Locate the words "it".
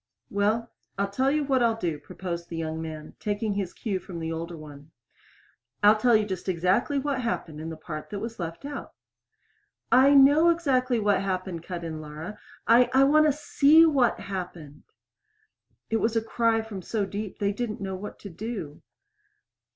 15.91-15.97